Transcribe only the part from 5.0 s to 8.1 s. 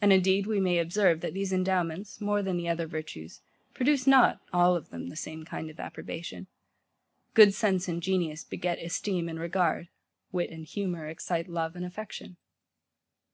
the same kind of approbation. Good sense and